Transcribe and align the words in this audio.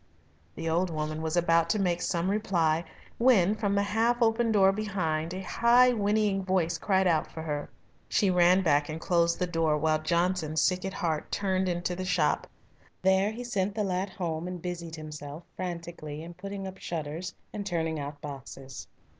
The 0.55 0.67
old 0.67 0.89
woman 0.89 1.21
was 1.21 1.37
about 1.37 1.69
to 1.69 1.77
make 1.79 2.01
some 2.01 2.31
reply, 2.31 2.83
when, 3.19 3.53
from 3.53 3.75
the 3.75 3.83
half 3.83 4.19
opened 4.19 4.53
door 4.53 4.71
behind 4.71 5.31
a 5.31 5.41
high 5.43 5.93
whinnying 5.93 6.43
voice 6.43 6.79
cried 6.79 7.05
out 7.05 7.31
for 7.31 7.43
her. 7.43 7.69
She 8.09 8.31
ran 8.31 8.63
back 8.63 8.89
and 8.89 8.99
closed 8.99 9.37
the 9.37 9.45
door, 9.45 9.77
while 9.77 10.01
Johnson, 10.01 10.57
sick 10.57 10.85
at 10.85 10.93
heart, 10.95 11.31
turned 11.31 11.69
into 11.69 11.95
the 11.95 12.03
shop. 12.03 12.47
There 13.03 13.29
he 13.31 13.43
sent 13.43 13.75
the 13.75 13.83
lad 13.83 14.09
home 14.09 14.47
and 14.47 14.59
busied 14.59 14.95
himself 14.95 15.43
frantically 15.55 16.23
in 16.23 16.33
putting 16.33 16.65
up 16.65 16.79
shutters 16.79 17.35
and 17.53 17.63
turning 17.63 17.99
out 17.99 18.19
boxes. 18.21 18.87